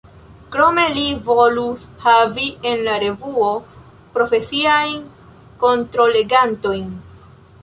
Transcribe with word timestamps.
Krome 0.53 0.85
li 0.93 1.03
volus 1.27 1.83
havi 2.07 2.47
en 2.71 2.81
la 2.89 2.95
revuo 3.05 3.51
profesiajn 4.17 5.01
kontrollegantojn. 5.67 6.91